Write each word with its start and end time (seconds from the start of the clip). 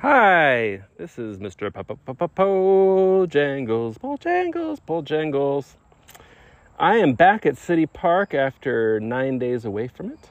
Hi, 0.00 0.84
this 0.96 1.18
is 1.18 1.38
Mr. 1.38 1.72
Pole 2.36 3.26
Jangles, 3.26 3.98
Pojangles, 3.98 4.78
Pole 4.86 5.02
Jangles. 5.02 5.76
I 6.78 6.98
am 6.98 7.14
back 7.14 7.44
at 7.46 7.58
City 7.58 7.84
Park 7.84 8.32
after 8.32 9.00
nine 9.00 9.40
days 9.40 9.64
away 9.64 9.88
from 9.88 10.12
it, 10.12 10.30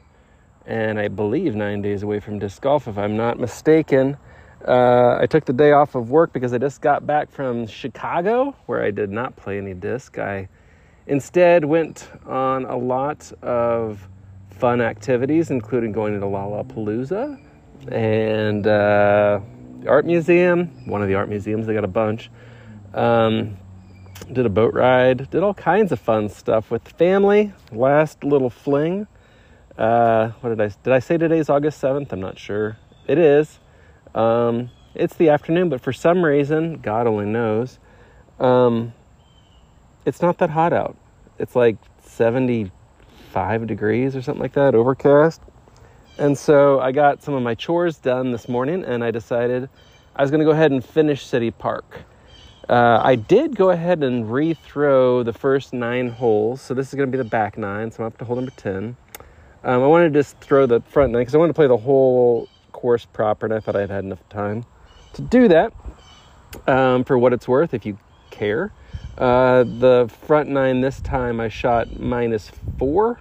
and 0.65 0.97
I 0.97 1.09
believe 1.09 1.53
nine 1.53 1.81
days 1.81 2.01
away 2.01 2.21
from 2.21 2.39
disc 2.39 2.61
golf, 2.61 2.87
if 2.87 2.97
I'm 2.97 3.17
not 3.17 3.41
mistaken. 3.41 4.15
Uh, 4.65 5.17
I 5.19 5.25
took 5.25 5.43
the 5.43 5.51
day 5.51 5.73
off 5.73 5.95
of 5.95 6.11
work 6.11 6.31
because 6.31 6.53
I 6.53 6.59
just 6.59 6.79
got 6.79 7.05
back 7.05 7.29
from 7.29 7.67
Chicago, 7.67 8.55
where 8.67 8.81
I 8.81 8.91
did 8.91 9.09
not 9.09 9.35
play 9.35 9.57
any 9.57 9.73
disc. 9.73 10.17
I 10.17 10.47
instead 11.07 11.65
went 11.65 12.07
on 12.25 12.63
a 12.63 12.77
lot 12.77 13.33
of 13.41 14.07
fun 14.49 14.79
activities, 14.79 15.51
including 15.51 15.91
going 15.91 16.17
to 16.17 16.25
Lollapalooza 16.25 17.37
and 17.91 18.67
uh, 18.67 19.39
art 19.87 20.05
museum, 20.05 20.67
one 20.85 21.01
of 21.01 21.07
the 21.07 21.15
art 21.15 21.29
museums, 21.29 21.67
they 21.67 21.73
got 21.73 21.83
a 21.83 21.87
bunch. 21.87 22.29
Um, 22.93 23.57
did 24.31 24.45
a 24.45 24.49
boat 24.49 24.73
ride, 24.73 25.29
did 25.29 25.43
all 25.43 25.53
kinds 25.53 25.91
of 25.91 25.99
fun 25.99 26.29
stuff 26.29 26.69
with 26.71 26.87
family. 26.87 27.53
Last 27.71 28.23
little 28.23 28.49
fling. 28.49 29.07
Uh, 29.77 30.29
what 30.41 30.49
did 30.49 30.61
I 30.61 30.75
did 30.83 30.93
I 30.93 30.99
say 30.99 31.17
today's 31.17 31.49
August 31.49 31.81
7th? 31.81 32.11
I'm 32.11 32.19
not 32.19 32.37
sure. 32.37 32.77
It 33.07 33.17
is. 33.17 33.59
Um, 34.15 34.71
it's 34.95 35.15
the 35.15 35.29
afternoon, 35.29 35.69
but 35.69 35.81
for 35.81 35.93
some 35.93 36.25
reason, 36.25 36.79
God 36.79 37.05
only 37.05 37.25
knows, 37.25 37.77
um, 38.39 38.93
it's 40.05 40.21
not 40.21 40.39
that 40.39 40.49
hot 40.49 40.73
out. 40.73 40.97
It's 41.37 41.55
like 41.55 41.77
75 42.03 43.67
degrees 43.67 44.15
or 44.15 44.21
something 44.21 44.41
like 44.41 44.53
that, 44.53 44.73
overcast. 44.73 45.41
And 46.19 46.35
so 46.35 46.79
I 46.79 46.91
got 46.91 47.21
some 47.21 47.35
of 47.35 47.43
my 47.43 47.53
chores 47.53 47.97
done 47.97 48.31
this 48.31 48.49
morning 48.49 48.83
and 48.83 49.03
I 49.03 49.11
decided 49.11 49.69
I 50.15 50.23
was 50.23 50.31
going 50.31 50.39
to 50.39 50.45
go 50.45 50.51
ahead 50.51 50.71
and 50.71 50.83
finish 50.83 51.23
City 51.23 51.51
Park. 51.51 52.05
Uh, 52.67 52.99
I 53.03 53.15
did 53.15 53.55
go 53.55 53.69
ahead 53.69 54.01
and 54.01 54.25
rethrow 54.25 55.23
the 55.23 55.31
first 55.31 55.73
nine 55.73 56.09
holes. 56.09 56.59
So 56.59 56.73
this 56.73 56.87
is 56.87 56.95
going 56.95 57.09
to 57.09 57.15
be 57.15 57.21
the 57.21 57.29
back 57.29 57.55
nine. 57.55 57.91
So 57.91 58.03
I'm 58.03 58.07
up 58.07 58.17
to 58.17 58.25
hole 58.25 58.35
number 58.35 58.51
10. 58.51 58.97
Um, 59.63 59.83
I 59.83 59.85
wanted 59.85 60.13
to 60.13 60.19
just 60.19 60.39
throw 60.39 60.65
the 60.65 60.81
front 60.81 61.11
nine 61.11 61.21
because 61.21 61.35
I 61.35 61.37
wanted 61.37 61.53
to 61.53 61.55
play 61.55 61.67
the 61.67 61.77
whole 61.77 62.49
course 62.71 63.05
proper 63.05 63.45
and 63.45 63.53
I 63.53 63.59
thought 63.59 63.75
I'd 63.75 63.91
had 63.91 64.03
enough 64.03 64.27
time 64.29 64.65
to 65.13 65.21
do 65.21 65.47
that 65.49 65.71
um, 66.65 67.03
for 67.03 67.17
what 67.17 67.31
it's 67.31 67.47
worth 67.47 67.75
if 67.75 67.85
you 67.85 67.99
care. 68.31 68.71
Uh, 69.19 69.63
the 69.63 70.11
front 70.25 70.49
nine 70.49 70.81
this 70.81 70.99
time 71.01 71.39
I 71.39 71.49
shot 71.49 71.99
minus 71.99 72.51
four 72.79 73.19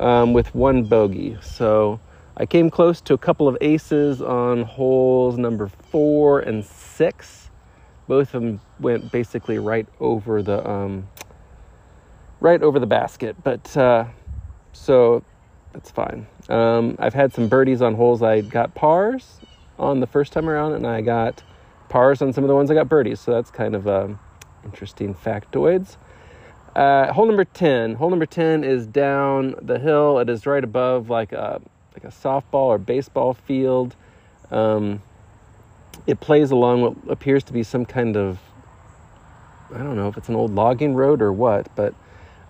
um, 0.00 0.34
with 0.34 0.54
one 0.54 0.84
bogey. 0.84 1.38
So 1.42 1.98
I 2.38 2.44
came 2.44 2.68
close 2.68 3.00
to 3.02 3.14
a 3.14 3.18
couple 3.18 3.48
of 3.48 3.56
aces 3.62 4.20
on 4.20 4.64
holes 4.64 5.38
number 5.38 5.68
four 5.68 6.40
and 6.40 6.62
six. 6.64 7.50
Both 8.08 8.34
of 8.34 8.42
them 8.42 8.60
went 8.78 9.10
basically 9.10 9.58
right 9.58 9.86
over 10.00 10.42
the 10.42 10.68
um, 10.68 11.08
right 12.40 12.62
over 12.62 12.78
the 12.78 12.86
basket, 12.86 13.36
but 13.42 13.74
uh, 13.74 14.04
so 14.72 15.24
that's 15.72 15.90
fine. 15.90 16.26
Um, 16.50 16.96
I've 16.98 17.14
had 17.14 17.32
some 17.32 17.48
birdies 17.48 17.80
on 17.80 17.94
holes 17.94 18.22
I 18.22 18.42
got 18.42 18.74
pars 18.74 19.40
on 19.78 20.00
the 20.00 20.06
first 20.06 20.34
time 20.34 20.48
around, 20.48 20.74
and 20.74 20.86
I 20.86 21.00
got 21.00 21.42
pars 21.88 22.20
on 22.20 22.34
some 22.34 22.44
of 22.44 22.48
the 22.48 22.54
ones 22.54 22.70
I 22.70 22.74
got 22.74 22.88
birdies. 22.88 23.18
So 23.18 23.32
that's 23.32 23.50
kind 23.50 23.74
of 23.74 23.88
um, 23.88 24.18
interesting 24.62 25.14
factoids. 25.14 25.96
Uh, 26.74 27.10
hole 27.14 27.24
number 27.24 27.46
10. 27.46 27.94
Hole 27.94 28.10
number 28.10 28.26
10 28.26 28.62
is 28.62 28.86
down 28.86 29.54
the 29.62 29.78
hill. 29.78 30.18
It 30.18 30.28
is 30.28 30.44
right 30.44 30.62
above 30.62 31.08
like 31.08 31.32
a 31.32 31.62
like 31.96 32.04
a 32.04 32.14
softball 32.14 32.66
or 32.66 32.78
baseball 32.78 33.34
field. 33.34 33.96
Um, 34.50 35.02
it 36.06 36.20
plays 36.20 36.50
along 36.50 36.82
what 36.82 36.94
appears 37.08 37.42
to 37.44 37.52
be 37.52 37.62
some 37.62 37.86
kind 37.86 38.16
of 38.16 38.38
I 39.74 39.78
don't 39.78 39.96
know 39.96 40.08
if 40.08 40.16
it's 40.16 40.28
an 40.28 40.36
old 40.36 40.54
logging 40.54 40.94
road 40.94 41.20
or 41.20 41.32
what, 41.32 41.74
but 41.74 41.92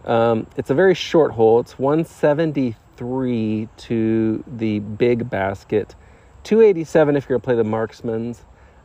um, 0.04 0.46
it's 0.56 0.68
a 0.70 0.74
very 0.74 0.94
short 0.94 1.32
hole. 1.32 1.60
It's 1.60 1.78
173 1.78 3.68
to 3.76 4.44
the 4.46 4.80
big 4.80 5.30
basket, 5.30 5.94
287 6.44 7.16
if 7.16 7.24
you're 7.24 7.38
going 7.38 7.40
to 7.40 7.44
play 7.44 7.56
the 7.56 7.64
marksmans. 7.64 8.40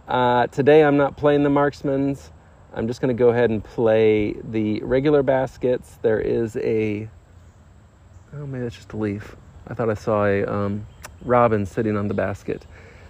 Uh, 0.08 0.48
today 0.48 0.84
I'm 0.84 0.96
not 0.96 1.18
playing 1.18 1.44
the 1.44 1.50
marksmans. 1.50 2.30
I'm 2.74 2.88
just 2.88 3.02
going 3.02 3.16
to 3.16 3.20
go 3.20 3.30
ahead 3.30 3.50
and 3.50 3.62
play 3.62 4.34
the 4.50 4.82
regular 4.82 5.24
baskets. 5.24 5.98
There 6.02 6.22
is 6.22 6.56
a, 6.56 7.10
oh, 8.34 8.46
maybe 8.46 8.66
it's 8.66 8.78
just 8.78 8.94
a 8.94 8.98
leaf. 8.98 9.36
I 9.68 9.74
thought 9.74 9.90
I 9.90 9.94
saw 9.94 10.26
a 10.26 10.44
um, 10.46 10.88
robin 11.24 11.66
sitting 11.66 11.98
on 11.98 12.08
the 12.08 12.14
basket. 12.14 12.66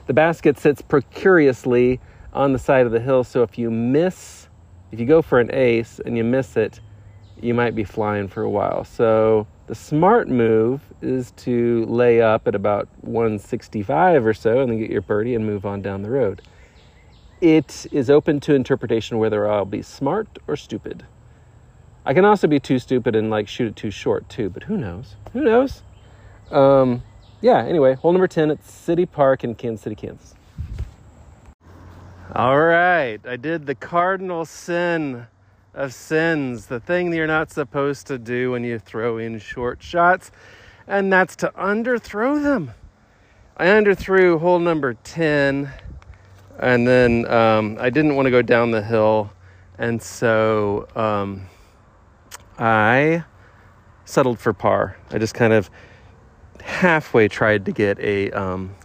The 0.07 0.13
basket 0.13 0.57
sits 0.57 0.81
precariously 0.81 1.99
on 2.33 2.53
the 2.53 2.59
side 2.59 2.85
of 2.85 2.91
the 2.91 2.99
hill, 2.99 3.23
so 3.23 3.43
if 3.43 3.57
you 3.57 3.71
miss, 3.71 4.47
if 4.91 4.99
you 4.99 5.05
go 5.05 5.21
for 5.21 5.39
an 5.39 5.49
ace 5.53 5.99
and 6.05 6.17
you 6.17 6.23
miss 6.23 6.57
it, 6.57 6.79
you 7.41 7.53
might 7.53 7.75
be 7.75 7.83
flying 7.83 8.27
for 8.27 8.43
a 8.43 8.49
while. 8.49 8.83
So 8.83 9.47
the 9.67 9.75
smart 9.75 10.27
move 10.27 10.81
is 11.01 11.31
to 11.37 11.85
lay 11.85 12.21
up 12.21 12.47
at 12.47 12.55
about 12.55 12.87
165 13.01 14.25
or 14.25 14.33
so 14.33 14.59
and 14.59 14.71
then 14.71 14.79
get 14.79 14.89
your 14.89 15.01
birdie 15.01 15.35
and 15.35 15.45
move 15.45 15.65
on 15.65 15.81
down 15.81 16.01
the 16.01 16.09
road. 16.09 16.41
It 17.39 17.87
is 17.91 18.09
open 18.09 18.39
to 18.41 18.53
interpretation 18.53 19.17
whether 19.17 19.49
I'll 19.49 19.65
be 19.65 19.81
smart 19.81 20.27
or 20.47 20.55
stupid. 20.55 21.05
I 22.05 22.13
can 22.13 22.25
also 22.25 22.47
be 22.47 22.59
too 22.59 22.79
stupid 22.79 23.15
and 23.15 23.29
like 23.29 23.47
shoot 23.47 23.67
it 23.69 23.75
too 23.75 23.91
short 23.91 24.27
too, 24.29 24.49
but 24.49 24.63
who 24.63 24.77
knows? 24.77 25.15
Who 25.33 25.41
knows? 25.41 25.83
Um, 26.51 27.01
yeah, 27.39 27.63
anyway, 27.63 27.95
hole 27.95 28.11
number 28.11 28.27
10 28.27 28.51
at 28.51 28.63
City 28.65 29.05
Park 29.05 29.43
in 29.43 29.55
Kansas 29.55 29.81
City, 29.81 29.95
Kansas. 29.95 30.35
All 32.35 32.59
right, 32.59 33.19
I 33.25 33.35
did 33.37 33.65
the 33.65 33.75
cardinal 33.75 34.45
sin 34.45 35.27
of 35.73 35.93
sins, 35.93 36.65
the 36.65 36.79
thing 36.79 37.09
that 37.09 37.17
you're 37.17 37.27
not 37.27 37.51
supposed 37.51 38.07
to 38.07 38.17
do 38.17 38.51
when 38.51 38.63
you 38.63 38.79
throw 38.79 39.17
in 39.17 39.39
short 39.39 39.81
shots, 39.81 40.31
and 40.87 41.11
that's 41.11 41.35
to 41.37 41.49
underthrow 41.57 42.41
them. 42.41 42.71
I 43.55 43.67
underthrew 43.67 44.39
hole 44.39 44.59
number 44.59 44.93
10, 44.93 45.71
and 46.59 46.87
then 46.87 47.25
um, 47.31 47.77
I 47.79 47.89
didn't 47.89 48.15
want 48.15 48.25
to 48.25 48.31
go 48.31 48.41
down 48.41 48.71
the 48.71 48.81
hill, 48.81 49.31
and 49.77 50.01
so 50.01 50.87
um, 50.95 51.45
I 52.59 53.23
settled 54.03 54.39
for 54.39 54.51
par. 54.51 54.97
I 55.11 55.17
just 55.17 55.33
kind 55.33 55.53
of 55.53 55.69
halfway 56.61 57.27
tried 57.27 57.65
to 57.65 57.71
get 57.71 57.99
a 57.99 58.31
um, 58.31 58.75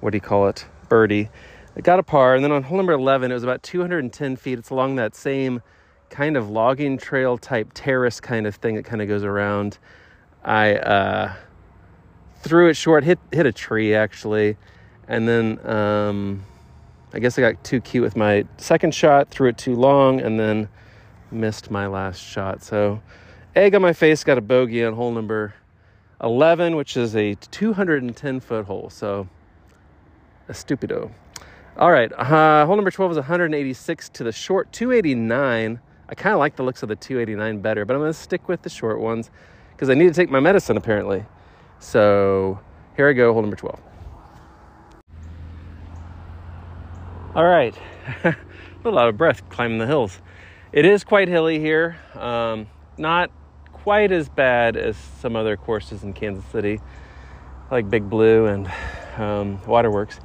what 0.00 0.10
do 0.10 0.16
you 0.16 0.20
call 0.20 0.48
it 0.48 0.66
birdie. 0.88 1.28
I 1.76 1.80
got 1.80 1.98
a 1.98 2.02
par 2.02 2.34
and 2.34 2.44
then 2.44 2.52
on 2.52 2.62
hole 2.62 2.76
number 2.76 2.92
11 2.92 3.30
it 3.30 3.34
was 3.34 3.42
about 3.42 3.62
210 3.62 4.36
feet. 4.36 4.58
It's 4.58 4.70
along 4.70 4.96
that 4.96 5.14
same 5.14 5.62
kind 6.10 6.36
of 6.36 6.50
logging 6.50 6.98
trail 6.98 7.36
type 7.38 7.70
terrace 7.74 8.20
kind 8.20 8.46
of 8.46 8.54
thing 8.56 8.76
that 8.76 8.84
kind 8.84 9.02
of 9.02 9.08
goes 9.08 9.24
around. 9.24 9.78
I 10.44 10.76
uh, 10.76 11.34
threw 12.38 12.68
it 12.68 12.74
short 12.74 13.04
hit 13.04 13.18
hit 13.32 13.46
a 13.46 13.52
tree 13.52 13.94
actually 13.94 14.56
and 15.08 15.26
then 15.26 15.66
um, 15.66 16.44
i 17.14 17.18
guess 17.18 17.38
i 17.38 17.40
got 17.40 17.64
too 17.64 17.80
cute 17.80 18.04
with 18.04 18.16
my 18.16 18.44
second 18.58 18.94
shot 18.94 19.30
threw 19.30 19.48
it 19.48 19.56
too 19.56 19.74
long 19.74 20.20
and 20.20 20.38
then 20.38 20.68
missed 21.34 21.70
my 21.70 21.86
last 21.86 22.20
shot. 22.20 22.62
So 22.62 23.02
egg 23.54 23.74
on 23.74 23.82
my 23.82 23.92
face 23.92 24.24
got 24.24 24.38
a 24.38 24.40
bogey 24.40 24.84
on 24.84 24.94
hole 24.94 25.12
number 25.12 25.54
11, 26.24 26.74
which 26.74 26.96
is 26.96 27.14
a 27.14 27.34
210 27.34 28.40
foot 28.40 28.64
hole. 28.64 28.88
So, 28.90 29.28
a 30.48 30.52
stupido. 30.52 31.12
All 31.76 31.90
right, 31.92 32.10
uh, 32.12 32.64
hole 32.66 32.76
number 32.76 32.90
12 32.90 33.12
is 33.12 33.16
186 33.16 34.08
to 34.10 34.24
the 34.24 34.32
short 34.32 34.72
289. 34.72 35.80
I 36.08 36.14
kind 36.14 36.32
of 36.32 36.38
like 36.38 36.56
the 36.56 36.62
looks 36.62 36.82
of 36.82 36.88
the 36.88 36.96
289 36.96 37.60
better, 37.60 37.84
but 37.84 37.94
I'm 37.94 38.00
going 38.00 38.12
to 38.12 38.18
stick 38.18 38.48
with 38.48 38.62
the 38.62 38.70
short 38.70 39.00
ones 39.00 39.30
because 39.72 39.90
I 39.90 39.94
need 39.94 40.06
to 40.06 40.14
take 40.14 40.30
my 40.30 40.40
medicine 40.40 40.76
apparently. 40.76 41.26
So, 41.78 42.58
here 42.96 43.08
I 43.08 43.12
go, 43.12 43.32
hole 43.32 43.42
number 43.42 43.56
12. 43.56 43.80
All 47.34 47.44
right, 47.44 47.76
a 48.24 48.36
little 48.84 48.98
out 48.98 49.08
of 49.08 49.18
breath 49.18 49.46
climbing 49.50 49.78
the 49.78 49.86
hills. 49.86 50.20
It 50.72 50.84
is 50.84 51.04
quite 51.04 51.28
hilly 51.28 51.58
here. 51.58 51.96
Um, 52.14 52.68
not 52.96 53.30
quite 53.84 54.10
as 54.10 54.30
bad 54.30 54.78
as 54.78 54.96
some 54.96 55.36
other 55.36 55.58
courses 55.58 56.02
in 56.04 56.14
Kansas 56.14 56.42
City, 56.46 56.80
like 57.70 57.90
Big 57.90 58.08
Blue 58.08 58.46
and 58.46 58.72
um, 59.18 59.60
Waterworks. 59.66 60.20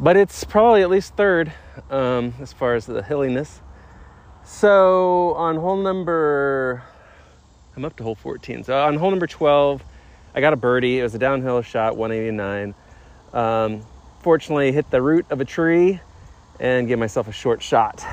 But 0.00 0.16
it's 0.16 0.42
probably 0.42 0.82
at 0.82 0.90
least 0.90 1.14
third 1.14 1.52
um, 1.90 2.34
as 2.40 2.52
far 2.52 2.74
as 2.74 2.86
the 2.86 3.00
hilliness. 3.00 3.60
So 4.44 5.34
on 5.34 5.58
hole 5.58 5.76
number, 5.76 6.82
I'm 7.76 7.84
up 7.84 7.94
to 7.98 8.02
hole 8.02 8.16
14. 8.16 8.64
So 8.64 8.76
on 8.76 8.96
hole 8.96 9.10
number 9.10 9.28
12, 9.28 9.84
I 10.34 10.40
got 10.40 10.52
a 10.52 10.56
birdie. 10.56 10.98
It 10.98 11.04
was 11.04 11.14
a 11.14 11.20
downhill 11.20 11.62
shot, 11.62 11.96
189. 11.96 12.74
Um, 13.32 13.86
fortunately, 14.22 14.72
hit 14.72 14.90
the 14.90 15.00
root 15.00 15.24
of 15.30 15.40
a 15.40 15.44
tree 15.44 16.00
and 16.58 16.88
gave 16.88 16.98
myself 16.98 17.28
a 17.28 17.32
short 17.32 17.62
shot. 17.62 18.04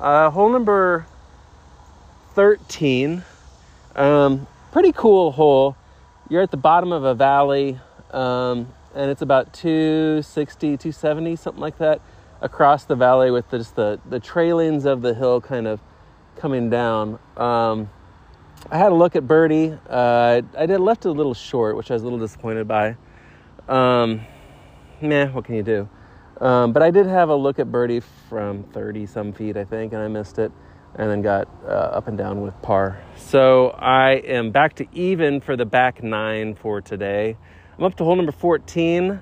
Uh, 0.00 0.30
hole 0.30 0.48
number 0.48 1.06
13 2.34 3.22
um, 3.96 4.46
pretty 4.72 4.92
cool 4.92 5.32
hole. 5.32 5.76
You're 6.28 6.42
at 6.42 6.50
the 6.50 6.56
bottom 6.56 6.92
of 6.92 7.04
a 7.04 7.14
valley, 7.14 7.80
um, 8.10 8.68
and 8.94 9.10
it's 9.10 9.22
about 9.22 9.52
260, 9.54 10.68
270, 10.76 11.36
something 11.36 11.60
like 11.60 11.78
that, 11.78 12.00
across 12.40 12.84
the 12.84 12.94
valley 12.94 13.30
with 13.30 13.50
just 13.50 13.76
the, 13.76 13.98
the 14.08 14.20
trailings 14.20 14.84
of 14.84 15.02
the 15.02 15.14
hill 15.14 15.40
kind 15.40 15.66
of 15.66 15.80
coming 16.36 16.68
down. 16.68 17.18
Um, 17.36 17.90
I 18.70 18.78
had 18.78 18.92
a 18.92 18.94
look 18.94 19.16
at 19.16 19.26
Birdie. 19.26 19.76
Uh, 19.88 20.42
I 20.56 20.66
did 20.66 20.80
left 20.80 21.06
it 21.06 21.08
a 21.08 21.12
little 21.12 21.34
short, 21.34 21.76
which 21.76 21.90
I 21.90 21.94
was 21.94 22.02
a 22.02 22.04
little 22.04 22.18
disappointed 22.18 22.68
by. 22.68 22.96
Um, 23.68 24.22
meh, 25.00 25.26
what 25.28 25.44
can 25.44 25.54
you 25.54 25.62
do? 25.62 25.88
Um, 26.40 26.72
but 26.72 26.82
I 26.82 26.90
did 26.90 27.06
have 27.06 27.30
a 27.30 27.34
look 27.34 27.58
at 27.58 27.72
Birdie 27.72 28.02
from 28.28 28.64
30 28.64 29.06
some 29.06 29.32
feet, 29.32 29.56
I 29.56 29.64
think, 29.64 29.92
and 29.92 30.02
I 30.02 30.08
missed 30.08 30.38
it 30.38 30.52
and 30.98 31.10
then 31.10 31.22
got 31.22 31.48
uh, 31.64 31.68
up 31.68 32.08
and 32.08 32.16
down 32.16 32.40
with 32.40 32.60
par. 32.62 33.02
So 33.16 33.70
I 33.70 34.12
am 34.24 34.50
back 34.50 34.74
to 34.76 34.86
even 34.92 35.40
for 35.40 35.56
the 35.56 35.66
back 35.66 36.02
nine 36.02 36.54
for 36.54 36.80
today. 36.80 37.36
I'm 37.78 37.84
up 37.84 37.94
to 37.96 38.04
hole 38.04 38.16
number 38.16 38.32
14. 38.32 39.20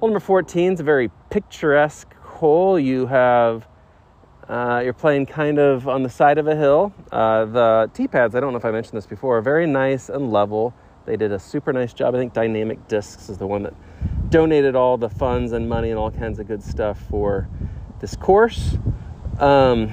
Hole 0.00 0.08
number 0.08 0.20
14 0.20 0.72
is 0.74 0.80
a 0.80 0.82
very 0.82 1.10
picturesque 1.30 2.12
hole. 2.14 2.78
You 2.78 3.06
have 3.06 3.66
uh, 4.48 4.82
you're 4.84 4.92
playing 4.92 5.24
kind 5.24 5.58
of 5.58 5.88
on 5.88 6.02
the 6.02 6.08
side 6.08 6.36
of 6.36 6.46
a 6.46 6.54
hill. 6.54 6.92
Uh, 7.10 7.46
the 7.46 7.90
tee 7.94 8.06
pads, 8.06 8.34
I 8.34 8.40
don't 8.40 8.52
know 8.52 8.58
if 8.58 8.64
I 8.64 8.70
mentioned 8.70 8.96
this 8.96 9.06
before, 9.06 9.38
are 9.38 9.42
very 9.42 9.66
nice 9.66 10.10
and 10.10 10.30
level. 10.30 10.74
They 11.06 11.16
did 11.16 11.32
a 11.32 11.38
super 11.38 11.72
nice 11.72 11.94
job. 11.94 12.14
I 12.14 12.18
think 12.18 12.32
Dynamic 12.34 12.86
Discs 12.88 13.28
is 13.28 13.38
the 13.38 13.46
one 13.46 13.62
that 13.62 13.74
donated 14.30 14.74
all 14.74 14.98
the 14.98 15.08
funds 15.08 15.52
and 15.52 15.68
money 15.68 15.90
and 15.90 15.98
all 15.98 16.10
kinds 16.10 16.38
of 16.38 16.46
good 16.46 16.62
stuff 16.62 16.98
for 17.08 17.48
this 18.00 18.16
course. 18.16 18.76
Um, 19.38 19.92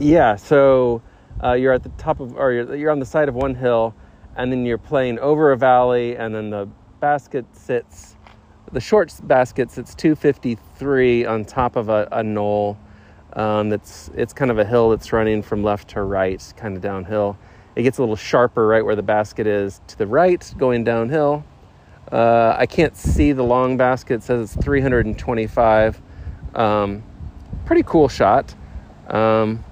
yeah, 0.00 0.34
so 0.36 1.02
uh, 1.44 1.52
you're 1.52 1.72
at 1.72 1.82
the 1.82 1.90
top 1.90 2.20
of, 2.20 2.34
or 2.34 2.52
you're, 2.52 2.74
you're 2.74 2.90
on 2.90 2.98
the 2.98 3.06
side 3.06 3.28
of 3.28 3.34
one 3.34 3.54
hill, 3.54 3.94
and 4.36 4.50
then 4.50 4.64
you're 4.64 4.78
playing 4.78 5.18
over 5.18 5.52
a 5.52 5.56
valley, 5.56 6.16
and 6.16 6.34
then 6.34 6.50
the 6.50 6.68
basket 7.00 7.44
sits, 7.52 8.16
the 8.72 8.80
short 8.80 9.14
basket 9.24 9.70
sits 9.70 9.94
253 9.94 11.26
on 11.26 11.44
top 11.44 11.76
of 11.76 11.88
a, 11.88 12.08
a 12.12 12.22
knoll. 12.22 12.78
Um, 13.34 13.68
that's 13.68 14.10
it's 14.16 14.32
kind 14.32 14.50
of 14.50 14.58
a 14.58 14.64
hill 14.64 14.90
that's 14.90 15.12
running 15.12 15.42
from 15.42 15.62
left 15.62 15.88
to 15.90 16.02
right, 16.02 16.42
kind 16.56 16.76
of 16.76 16.82
downhill. 16.82 17.38
It 17.76 17.84
gets 17.84 17.98
a 17.98 18.02
little 18.02 18.16
sharper 18.16 18.66
right 18.66 18.84
where 18.84 18.96
the 18.96 19.02
basket 19.02 19.46
is 19.46 19.80
to 19.88 19.98
the 19.98 20.06
right, 20.06 20.52
going 20.58 20.82
downhill. 20.82 21.44
Uh, 22.10 22.56
I 22.58 22.66
can't 22.66 22.96
see 22.96 23.30
the 23.32 23.44
long 23.44 23.76
basket. 23.76 24.14
It 24.14 24.22
says 24.24 24.54
it's 24.56 24.64
325. 24.64 26.02
Um, 26.56 27.04
pretty 27.66 27.84
cool 27.84 28.08
shot. 28.08 28.52
Um, 29.06 29.64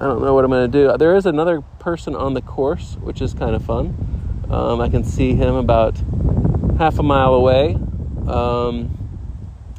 I 0.00 0.04
don't 0.04 0.22
know 0.22 0.32
what 0.32 0.46
I'm 0.46 0.50
going 0.50 0.70
to 0.70 0.78
do. 0.78 0.96
There 0.96 1.14
is 1.14 1.26
another 1.26 1.60
person 1.78 2.16
on 2.16 2.32
the 2.32 2.40
course, 2.40 2.96
which 3.02 3.20
is 3.20 3.34
kind 3.34 3.54
of 3.54 3.62
fun. 3.62 4.46
Um, 4.48 4.80
I 4.80 4.88
can 4.88 5.04
see 5.04 5.34
him 5.34 5.56
about 5.56 5.94
half 6.78 6.98
a 6.98 7.02
mile 7.02 7.34
away. 7.34 7.74
Um, 8.26 8.96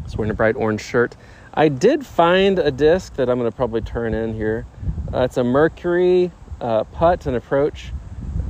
he's 0.04 0.16
wearing 0.16 0.30
a 0.30 0.36
bright 0.36 0.56
orange 0.56 0.82
shirt. 0.82 1.16
I 1.56 1.70
did 1.70 2.06
find 2.06 2.60
a 2.60 2.70
disc 2.70 3.16
that 3.16 3.32
I'm 3.32 3.40
going 3.40 3.50
to 3.50 3.56
probably 3.56 3.82
turn 3.82 4.14
in 4.14 4.36
here. 4.36 4.68
Uh, 5.12 5.22
it's 5.22 5.38
a 5.38 5.44
Mercury 5.44 6.32
uh, 6.62 6.84
putt 6.84 7.26
and 7.26 7.36
approach. 7.36 7.92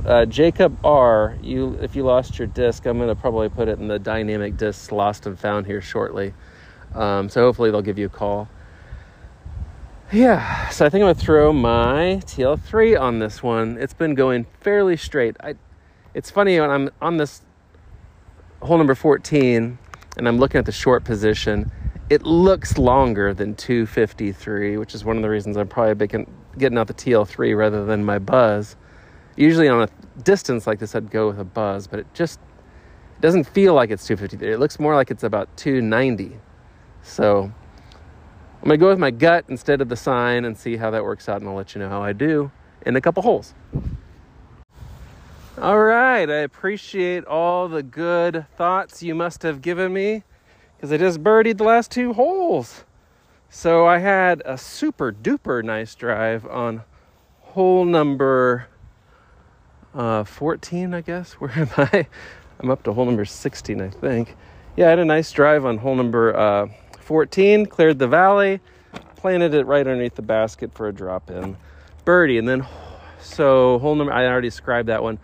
Uh, 0.04 0.26
Jacob 0.26 0.76
R. 0.84 1.38
You, 1.40 1.78
if 1.80 1.96
you 1.96 2.02
lost 2.02 2.38
your 2.38 2.48
disc, 2.48 2.84
I'm 2.84 2.98
going 2.98 3.08
to 3.08 3.14
probably 3.14 3.48
put 3.48 3.68
it 3.68 3.78
in 3.78 3.88
the 3.88 3.98
dynamic 3.98 4.58
discs 4.58 4.92
lost 4.92 5.24
and 5.24 5.40
found 5.40 5.64
here 5.64 5.80
shortly. 5.80 6.34
Um, 6.94 7.30
so 7.30 7.40
hopefully 7.40 7.70
they'll 7.70 7.80
give 7.80 7.98
you 7.98 8.06
a 8.06 8.10
call 8.10 8.50
yeah, 10.12 10.68
so 10.68 10.84
I 10.84 10.90
think 10.90 11.02
I'm 11.02 11.06
gonna 11.06 11.14
throw 11.14 11.52
my 11.52 12.20
TL3 12.26 13.00
on 13.00 13.18
this 13.18 13.42
one. 13.42 13.78
It's 13.78 13.94
been 13.94 14.14
going 14.14 14.46
fairly 14.60 14.96
straight. 14.96 15.36
I, 15.40 15.54
it's 16.12 16.30
funny 16.30 16.60
when 16.60 16.70
I'm 16.70 16.90
on 17.00 17.16
this 17.16 17.42
hole 18.60 18.76
number 18.76 18.94
14 18.94 19.78
and 20.18 20.28
I'm 20.28 20.38
looking 20.38 20.58
at 20.58 20.66
the 20.66 20.72
short 20.72 21.04
position, 21.04 21.72
it 22.10 22.24
looks 22.24 22.76
longer 22.76 23.32
than 23.32 23.54
253, 23.54 24.76
which 24.76 24.94
is 24.94 25.02
one 25.02 25.16
of 25.16 25.22
the 25.22 25.30
reasons 25.30 25.56
I'm 25.56 25.68
probably 25.68 26.06
getting 26.06 26.76
out 26.78 26.86
the 26.86 26.94
TL3 26.94 27.56
rather 27.56 27.86
than 27.86 28.04
my 28.04 28.18
buzz. 28.18 28.76
Usually 29.36 29.68
on 29.68 29.82
a 29.82 30.20
distance 30.22 30.66
like 30.66 30.78
this, 30.78 30.94
I'd 30.94 31.10
go 31.10 31.28
with 31.28 31.40
a 31.40 31.44
buzz, 31.44 31.86
but 31.86 31.98
it 31.98 32.06
just 32.12 32.38
doesn't 33.22 33.44
feel 33.44 33.72
like 33.72 33.90
it's 33.90 34.06
253. 34.06 34.52
It 34.52 34.58
looks 34.58 34.78
more 34.78 34.94
like 34.94 35.10
it's 35.10 35.22
about 35.22 35.56
290. 35.56 36.36
So 37.02 37.50
I'm 38.62 38.68
going 38.68 38.78
to 38.78 38.84
go 38.84 38.90
with 38.90 38.98
my 39.00 39.10
gut 39.10 39.46
instead 39.48 39.80
of 39.80 39.88
the 39.88 39.96
sign 39.96 40.44
and 40.44 40.56
see 40.56 40.76
how 40.76 40.92
that 40.92 41.02
works 41.02 41.28
out, 41.28 41.40
and 41.40 41.50
I'll 41.50 41.56
let 41.56 41.74
you 41.74 41.80
know 41.80 41.88
how 41.88 42.00
I 42.00 42.12
do 42.12 42.52
in 42.86 42.94
a 42.94 43.00
couple 43.00 43.20
holes. 43.24 43.54
All 45.60 45.80
right, 45.80 46.30
I 46.30 46.36
appreciate 46.36 47.24
all 47.24 47.66
the 47.66 47.82
good 47.82 48.46
thoughts 48.56 49.02
you 49.02 49.16
must 49.16 49.42
have 49.42 49.62
given 49.62 49.92
me 49.92 50.22
because 50.76 50.92
I 50.92 50.96
just 50.96 51.24
birdied 51.24 51.58
the 51.58 51.64
last 51.64 51.90
two 51.90 52.12
holes. 52.12 52.84
So 53.50 53.84
I 53.84 53.98
had 53.98 54.42
a 54.44 54.56
super 54.56 55.10
duper 55.10 55.64
nice 55.64 55.96
drive 55.96 56.46
on 56.46 56.84
hole 57.40 57.84
number 57.84 58.68
uh, 59.92 60.22
14, 60.22 60.94
I 60.94 61.00
guess. 61.00 61.32
Where 61.40 61.50
am 61.58 61.68
I? 61.76 62.06
I'm 62.60 62.70
up 62.70 62.84
to 62.84 62.92
hole 62.92 63.06
number 63.06 63.24
16, 63.24 63.80
I 63.80 63.88
think. 63.88 64.36
Yeah, 64.76 64.86
I 64.86 64.90
had 64.90 65.00
a 65.00 65.04
nice 65.04 65.32
drive 65.32 65.64
on 65.64 65.78
hole 65.78 65.96
number 65.96 66.36
uh, 66.36 66.68
14, 67.02 67.66
cleared 67.66 67.98
the 67.98 68.08
valley, 68.08 68.60
planted 69.16 69.54
it 69.54 69.66
right 69.66 69.86
underneath 69.86 70.14
the 70.14 70.22
basket 70.22 70.72
for 70.74 70.88
a 70.88 70.92
drop 70.92 71.30
in 71.30 71.56
birdie. 72.04 72.38
And 72.38 72.48
then, 72.48 72.66
so 73.20 73.78
hole 73.78 73.94
number, 73.94 74.12
I 74.12 74.26
already 74.26 74.48
described 74.48 74.88
that 74.88 75.02
one. 75.02 75.18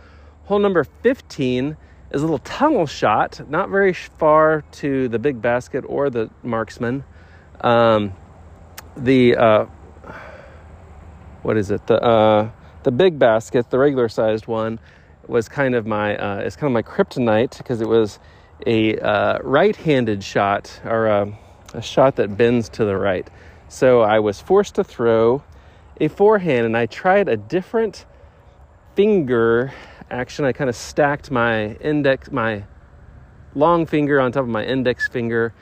Hole 0.44 0.58
number 0.58 0.84
15 0.84 1.76
is 2.10 2.22
a 2.22 2.24
little 2.24 2.38
tunnel 2.38 2.86
shot, 2.86 3.40
not 3.50 3.68
very 3.68 3.92
far 3.92 4.62
to 4.72 5.08
the 5.08 5.18
big 5.18 5.42
basket 5.42 5.84
or 5.86 6.10
the 6.10 6.30
marksman. 6.42 7.04
Um, 7.60 8.14
the, 8.96 9.36
uh, 9.36 9.64
what 11.42 11.56
is 11.56 11.70
it? 11.70 11.86
The, 11.86 12.02
uh, 12.02 12.50
the 12.82 12.90
big 12.90 13.18
basket, 13.18 13.70
the 13.70 13.78
regular 13.78 14.08
sized 14.08 14.46
one, 14.46 14.80
was 15.26 15.48
kind 15.48 15.74
of 15.74 15.86
my, 15.86 16.16
uh, 16.16 16.38
it's 16.38 16.56
kind 16.56 16.68
of 16.68 16.72
my 16.72 16.82
kryptonite 16.82 17.58
because 17.58 17.80
it 17.80 17.88
was 17.88 18.18
a 18.66 18.98
uh, 18.98 19.38
right 19.42 19.76
handed 19.76 20.24
shot 20.24 20.80
or 20.84 21.06
a, 21.06 21.38
a 21.74 21.82
shot 21.82 22.16
that 22.16 22.36
bends 22.36 22.68
to 22.70 22.84
the 22.84 22.96
right. 22.96 23.28
So 23.68 24.00
I 24.00 24.18
was 24.20 24.40
forced 24.40 24.76
to 24.76 24.84
throw 24.84 25.42
a 26.00 26.08
forehand 26.08 26.66
and 26.66 26.76
I 26.76 26.86
tried 26.86 27.28
a 27.28 27.36
different 27.36 28.06
finger 28.94 29.72
action. 30.10 30.44
I 30.44 30.52
kind 30.52 30.70
of 30.70 30.76
stacked 30.76 31.30
my 31.30 31.74
index, 31.74 32.30
my 32.30 32.64
long 33.54 33.86
finger 33.86 34.20
on 34.20 34.32
top 34.32 34.44
of 34.44 34.48
my 34.48 34.64
index 34.64 35.08
finger 35.08 35.52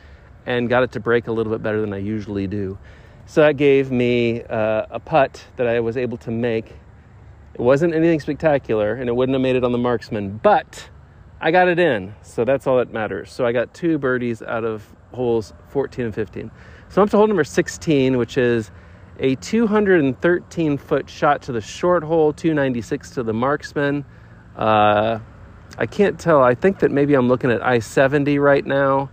and 0.47 0.69
got 0.69 0.83
it 0.83 0.93
to 0.93 1.01
break 1.01 1.27
a 1.27 1.33
little 1.33 1.53
bit 1.53 1.63
better 1.63 1.81
than 1.81 1.93
I 1.93 1.99
usually 1.99 2.47
do. 2.47 2.79
So 3.27 3.41
that 3.41 3.57
gave 3.57 3.91
me 3.91 4.43
uh, 4.45 4.87
a 4.89 5.01
putt 5.01 5.45
that 5.57 5.67
I 5.67 5.81
was 5.81 5.97
able 5.97 6.17
to 6.19 6.31
make. 6.31 6.67
It 7.55 7.61
wasn't 7.61 7.95
anything 7.95 8.21
spectacular 8.21 8.95
and 8.95 9.09
it 9.09 9.13
wouldn't 9.17 9.35
have 9.35 9.43
made 9.43 9.57
it 9.57 9.65
on 9.65 9.73
the 9.73 9.79
marksman, 9.79 10.39
but 10.39 10.89
I 11.41 11.51
got 11.51 11.69
it 11.69 11.81
in. 11.81 12.15
So 12.23 12.45
that's 12.45 12.67
all 12.67 12.77
that 12.79 12.93
matters. 12.93 13.33
So 13.33 13.45
I 13.45 13.53
got 13.53 13.75
two 13.75 13.99
birdies 13.99 14.43
out 14.43 14.65
of 14.65 14.96
holes 15.13 15.53
14 15.69 16.07
and 16.07 16.15
15. 16.15 16.51
So 16.89 17.01
I'm 17.01 17.07
up 17.07 17.11
to 17.11 17.17
hole 17.17 17.27
number 17.27 17.45
16, 17.45 18.17
which 18.17 18.39
is 18.39 18.71
a 19.19 19.35
213 19.37 20.79
foot 20.79 21.09
shot 21.09 21.43
to 21.43 21.53
the 21.53 21.61
short 21.61 22.03
hole, 22.05 22.33
296 22.33 23.11
to 23.11 23.23
the 23.23 23.33
marksman. 23.33 24.05
Uh, 24.57 25.19
I 25.79 25.87
can't 25.87 26.19
tell. 26.19 26.43
I 26.43 26.55
think 26.55 26.79
that 26.81 26.91
maybe 26.91 27.15
I'm 27.15 27.29
looking 27.29 27.51
at 27.51 27.65
I 27.65 27.81
70 27.81 28.39
right 28.39 28.65
now. 28.65 29.11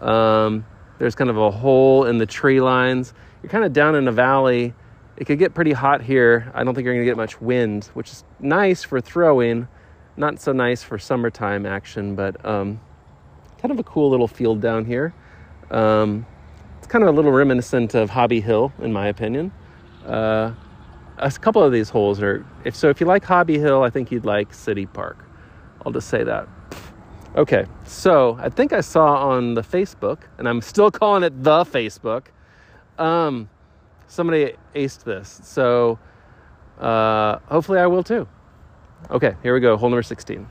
Um, 0.00 0.64
there's 0.98 1.14
kind 1.14 1.30
of 1.30 1.36
a 1.36 1.50
hole 1.50 2.04
in 2.04 2.18
the 2.18 2.26
tree 2.26 2.60
lines. 2.60 3.12
You're 3.42 3.50
kind 3.50 3.64
of 3.64 3.72
down 3.72 3.94
in 3.94 4.08
a 4.08 4.12
valley. 4.12 4.74
It 5.16 5.26
could 5.26 5.38
get 5.38 5.54
pretty 5.54 5.72
hot 5.72 6.02
here. 6.02 6.50
I 6.54 6.64
don't 6.64 6.74
think 6.74 6.84
you're 6.84 6.94
going 6.94 7.04
to 7.04 7.10
get 7.10 7.16
much 7.16 7.40
wind, 7.40 7.86
which 7.94 8.10
is 8.10 8.24
nice 8.40 8.82
for 8.82 9.00
throwing, 9.00 9.68
not 10.16 10.40
so 10.40 10.52
nice 10.52 10.82
for 10.82 10.98
summertime 10.98 11.66
action, 11.66 12.14
but 12.14 12.44
um, 12.44 12.80
kind 13.60 13.72
of 13.72 13.78
a 13.78 13.82
cool 13.82 14.10
little 14.10 14.28
field 14.28 14.60
down 14.60 14.84
here. 14.84 15.14
Um, 15.70 16.26
it's 16.78 16.86
kind 16.86 17.02
of 17.02 17.08
a 17.08 17.12
little 17.12 17.32
reminiscent 17.32 17.94
of 17.94 18.10
Hobby 18.10 18.40
Hill, 18.40 18.72
in 18.80 18.92
my 18.92 19.08
opinion. 19.08 19.52
Uh, 20.04 20.52
a 21.18 21.30
couple 21.30 21.62
of 21.62 21.72
these 21.72 21.88
holes 21.88 22.22
are, 22.22 22.46
if 22.64 22.76
so, 22.76 22.88
if 22.88 23.00
you 23.00 23.06
like 23.06 23.24
Hobby 23.24 23.58
Hill, 23.58 23.82
I 23.82 23.90
think 23.90 24.12
you'd 24.12 24.24
like 24.24 24.52
City 24.54 24.86
Park. 24.86 25.24
I'll 25.84 25.92
just 25.92 26.08
say 26.08 26.24
that. 26.24 26.48
Okay, 27.36 27.66
so 27.84 28.38
I 28.40 28.48
think 28.48 28.72
I 28.72 28.80
saw 28.80 29.28
on 29.28 29.54
the 29.54 29.62
Facebook, 29.62 30.20
and 30.38 30.48
I'm 30.48 30.60
still 30.60 30.90
calling 30.90 31.22
it 31.22 31.42
the 31.42 31.64
Facebook. 31.64 32.26
Um, 32.98 33.50
somebody 34.06 34.54
aced 34.74 35.04
this, 35.04 35.40
so 35.42 35.98
uh, 36.78 37.38
hopefully 37.46 37.78
I 37.78 37.86
will 37.86 38.02
too. 38.02 38.26
Okay, 39.10 39.34
here 39.42 39.52
we 39.52 39.60
go. 39.60 39.76
Hole 39.76 39.90
number 39.90 40.02
16. 40.02 40.48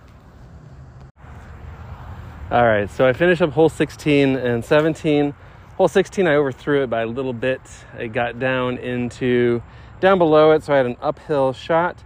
All 2.51 2.63
right, 2.63 2.87
so 2.91 3.07
I 3.07 3.13
finished 3.13 3.41
up 3.41 3.53
hole 3.53 3.69
16 3.69 4.35
and 4.35 4.63
17. 4.63 5.33
Hole 5.77 5.87
16, 5.87 6.27
I 6.27 6.35
overthrew 6.35 6.83
it 6.83 6.91
by 6.91 7.01
a 7.01 7.07
little 7.07 7.33
bit. 7.33 7.59
It 7.97 8.09
got 8.09 8.37
down 8.37 8.77
into 8.77 9.63
down 9.99 10.19
below 10.19 10.51
it, 10.51 10.61
so 10.61 10.71
I 10.71 10.77
had 10.77 10.85
an 10.85 10.95
uphill 11.01 11.53
shot. 11.53 12.03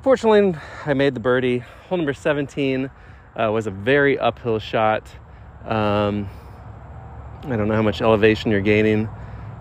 Fortunately, 0.00 0.56
I 0.86 0.94
made 0.94 1.14
the 1.14 1.20
birdie. 1.20 1.58
Hole 1.58 1.98
number 1.98 2.12
17, 2.12 2.88
uh, 3.34 3.50
was 3.50 3.66
a 3.66 3.72
very 3.72 4.16
uphill 4.16 4.60
shot. 4.60 5.08
Um, 5.64 6.28
I 7.42 7.56
don't 7.56 7.66
know 7.66 7.74
how 7.74 7.82
much 7.82 8.00
elevation 8.00 8.52
you're 8.52 8.60
gaining, 8.60 9.08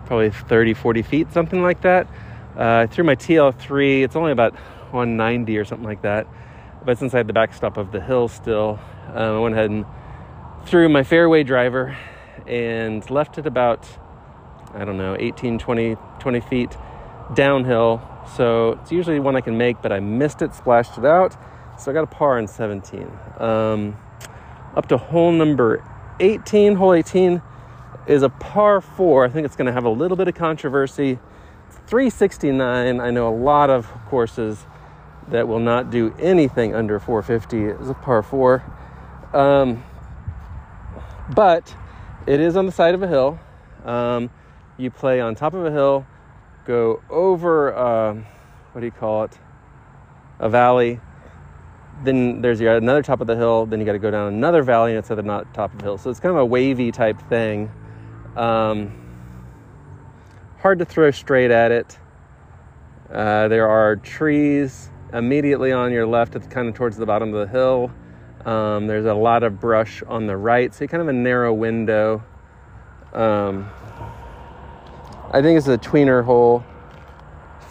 probably 0.05 0.29
30, 0.29 0.75
40 0.75 1.01
feet, 1.01 1.33
something 1.33 1.63
like 1.63 1.81
that. 1.81 2.05
Uh, 2.55 2.81
I 2.83 2.85
threw 2.85 3.03
my 3.03 3.15
TL3, 3.15 4.03
it's 4.03 4.15
only 4.15 4.31
about 4.31 4.53
190 4.91 5.57
or 5.57 5.65
something 5.65 5.87
like 5.87 6.03
that. 6.03 6.27
But 6.85 6.99
since 6.99 7.15
I 7.15 7.17
had 7.17 7.25
the 7.25 7.33
backstop 7.33 7.77
of 7.77 7.91
the 7.91 7.99
hill 7.99 8.27
still, 8.27 8.79
um, 9.13 9.35
I 9.35 9.39
went 9.39 9.55
ahead 9.55 9.69
and 9.69 9.85
threw 10.65 10.87
my 10.89 11.03
fairway 11.03 11.43
driver 11.43 11.97
and 12.47 13.07
left 13.09 13.37
it 13.37 13.45
about, 13.45 13.87
I 14.73 14.85
don't 14.85 14.97
know, 14.97 15.15
18, 15.19 15.59
20, 15.59 15.97
20 16.19 16.39
feet 16.41 16.77
downhill. 17.33 18.01
So 18.35 18.79
it's 18.81 18.91
usually 18.91 19.19
one 19.19 19.35
I 19.35 19.41
can 19.41 19.57
make, 19.57 19.81
but 19.81 19.91
I 19.91 19.99
missed 19.99 20.41
it, 20.41 20.53
splashed 20.53 20.97
it 20.97 21.05
out. 21.05 21.35
So 21.79 21.91
I 21.91 21.93
got 21.93 22.03
a 22.03 22.07
par 22.07 22.37
in 22.39 22.47
17. 22.47 23.11
Um, 23.37 23.97
up 24.75 24.87
to 24.87 24.97
hole 24.97 25.31
number 25.31 25.83
18. 26.19 26.75
Hole 26.75 26.93
18 26.93 27.41
is 28.07 28.23
a 28.23 28.29
par 28.29 28.81
four. 28.81 29.25
I 29.25 29.29
think 29.29 29.45
it's 29.45 29.55
going 29.55 29.67
to 29.67 29.73
have 29.73 29.85
a 29.85 29.89
little 29.89 30.17
bit 30.17 30.27
of 30.27 30.35
controversy. 30.35 31.19
369. 31.87 32.99
I 32.99 33.11
know 33.11 33.27
a 33.27 33.35
lot 33.35 33.69
of 33.69 33.87
courses 34.07 34.65
that 35.29 35.47
will 35.47 35.59
not 35.59 35.89
do 35.89 36.13
anything 36.19 36.75
under 36.75 36.99
450 36.99 37.83
is 37.83 37.89
a 37.89 37.93
par 37.93 38.23
four. 38.23 38.63
Um, 39.33 39.83
but 41.33 41.75
it 42.27 42.39
is 42.39 42.55
on 42.55 42.65
the 42.65 42.71
side 42.71 42.93
of 42.93 43.03
a 43.03 43.07
hill. 43.07 43.39
Um, 43.85 44.29
you 44.77 44.91
play 44.91 45.21
on 45.21 45.35
top 45.35 45.53
of 45.53 45.65
a 45.65 45.71
hill, 45.71 46.05
go 46.65 47.01
over, 47.09 47.73
uh, 47.75 48.13
what 48.71 48.81
do 48.81 48.85
you 48.85 48.91
call 48.91 49.23
it? 49.23 49.37
A 50.39 50.49
valley. 50.49 50.99
Then 52.03 52.41
there's 52.41 52.59
your 52.59 52.75
another 52.75 53.03
top 53.03 53.21
of 53.21 53.27
the 53.27 53.35
hill. 53.35 53.65
Then 53.65 53.79
you 53.79 53.85
got 53.85 53.93
to 53.93 53.99
go 53.99 54.09
down 54.09 54.33
another 54.33 54.63
valley, 54.63 54.91
and 54.91 54.99
it's 54.99 55.11
at 55.11 55.17
the 55.17 55.23
not 55.23 55.53
top 55.53 55.71
of 55.71 55.79
the 55.79 55.83
hill. 55.83 55.97
So 55.97 56.09
it's 56.09 56.19
kind 56.19 56.31
of 56.31 56.41
a 56.41 56.45
wavy 56.45 56.91
type 56.91 57.21
thing. 57.29 57.71
Um, 58.35 58.91
hard 60.59 60.79
to 60.79 60.85
throw 60.85 61.11
straight 61.11 61.51
at 61.51 61.71
it. 61.71 61.97
Uh, 63.11 63.47
there 63.49 63.67
are 63.67 63.97
trees 63.97 64.89
immediately 65.13 65.71
on 65.71 65.91
your 65.91 66.07
left, 66.07 66.33
kind 66.49 66.69
of 66.69 66.73
towards 66.73 66.97
the 66.97 67.05
bottom 67.05 67.33
of 67.33 67.47
the 67.47 67.51
hill. 67.51 67.91
Um, 68.45 68.87
there's 68.87 69.05
a 69.05 69.13
lot 69.13 69.43
of 69.43 69.59
brush 69.59 70.01
on 70.07 70.25
the 70.25 70.35
right, 70.35 70.73
so 70.73 70.87
kind 70.87 71.01
of 71.01 71.07
a 71.07 71.13
narrow 71.13 71.53
window. 71.53 72.23
Um, 73.13 73.69
I 75.31 75.41
think 75.41 75.57
it's 75.57 75.67
a 75.67 75.77
tweener 75.77 76.23
hole 76.23 76.63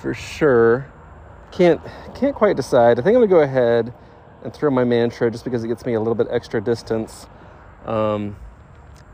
for 0.00 0.14
sure. 0.14 0.86
Can't 1.50 1.80
can't 2.14 2.34
quite 2.34 2.56
decide. 2.56 2.98
I 2.98 3.02
think 3.02 3.16
I'm 3.16 3.22
gonna 3.22 3.26
go 3.26 3.40
ahead 3.40 3.92
and 4.44 4.52
throw 4.54 4.70
my 4.70 4.84
mantra 4.84 5.30
just 5.30 5.44
because 5.44 5.64
it 5.64 5.68
gets 5.68 5.84
me 5.84 5.94
a 5.94 5.98
little 5.98 6.14
bit 6.14 6.28
extra 6.30 6.60
distance. 6.60 7.26
Um, 7.84 8.36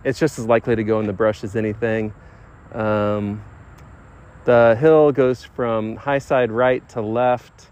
it's 0.04 0.18
just 0.18 0.38
as 0.38 0.46
likely 0.46 0.76
to 0.76 0.84
go 0.84 1.00
in 1.00 1.06
the 1.06 1.12
brush 1.12 1.42
as 1.42 1.56
anything. 1.56 2.12
Um, 2.72 3.42
the 4.44 4.76
hill 4.78 5.10
goes 5.10 5.42
from 5.42 5.96
high 5.96 6.18
side 6.18 6.52
right 6.52 6.86
to 6.90 7.00
left. 7.00 7.70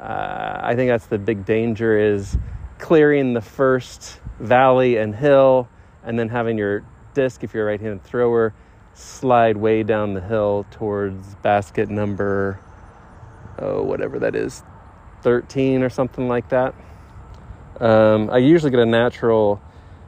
Uh, 0.00 0.60
I 0.62 0.74
think 0.76 0.90
that's 0.90 1.06
the 1.06 1.18
big 1.18 1.44
danger 1.44 1.98
is 1.98 2.36
clearing 2.82 3.32
the 3.32 3.40
first 3.40 4.20
valley 4.40 4.96
and 4.96 5.14
hill 5.14 5.68
and 6.02 6.18
then 6.18 6.28
having 6.28 6.58
your 6.58 6.84
disc, 7.14 7.44
if 7.44 7.54
you're 7.54 7.62
a 7.62 7.70
right-handed 7.70 8.02
thrower, 8.02 8.52
slide 8.92 9.56
way 9.56 9.84
down 9.84 10.14
the 10.14 10.20
hill 10.20 10.66
towards 10.72 11.36
basket 11.36 11.88
number, 11.88 12.58
oh, 13.60 13.84
whatever 13.84 14.18
that 14.18 14.34
is, 14.34 14.64
13 15.22 15.84
or 15.84 15.88
something 15.88 16.26
like 16.26 16.48
that. 16.48 16.74
Um, 17.78 18.28
I 18.30 18.38
usually 18.38 18.72
get 18.72 18.80
a 18.80 18.86
natural 18.86 19.62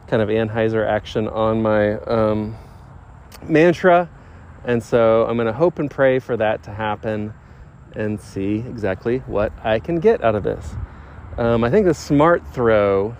kind 0.09 0.21
of 0.21 0.28
anhyzer 0.28 0.85
action 0.85 1.28
on 1.28 1.62
my 1.62 1.93
um, 2.00 2.57
mantra. 3.45 4.11
And 4.64 4.83
so 4.83 5.25
I'm 5.26 5.37
going 5.37 5.47
to 5.47 5.52
hope 5.52 5.78
and 5.78 5.88
pray 5.88 6.19
for 6.19 6.37
that 6.38 6.64
to 6.64 6.73
happen 6.73 7.35
and 7.95 8.21
see 8.21 8.57
exactly 8.57 9.19
what 9.19 9.52
I 9.62 9.78
can 9.78 10.00
get 10.00 10.25
out 10.25 10.35
of 10.35 10.43
this. 10.43 10.75
Um, 11.37 11.64
I 11.64 11.71
think 11.71 11.87
the 11.87 11.95
smart 11.95 12.47
throw, 12.55 13.17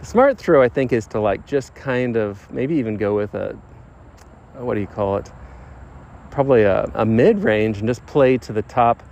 the 0.00 0.04
smart 0.04 0.36
throw, 0.36 0.62
I 0.62 0.68
think, 0.68 0.92
is 0.92 1.06
to 1.08 1.20
like 1.20 1.46
just 1.46 1.74
kind 1.74 2.16
of 2.16 2.50
maybe 2.52 2.74
even 2.74 2.96
go 2.96 3.16
with 3.16 3.34
a, 3.34 3.56
what 4.54 4.74
do 4.74 4.80
you 4.80 4.86
call 4.86 5.16
it? 5.16 5.30
Probably 6.30 6.62
a, 6.62 6.90
a 6.94 7.06
mid 7.06 7.38
range 7.38 7.78
and 7.78 7.88
just 7.88 8.04
play 8.04 8.36
to 8.38 8.52
the 8.52 8.62
top 8.62 9.02